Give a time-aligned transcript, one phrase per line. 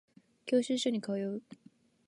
[0.47, 1.43] 教習所に通う